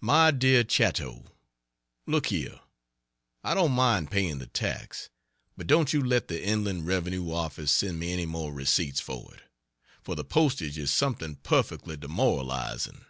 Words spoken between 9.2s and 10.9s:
it, for the postage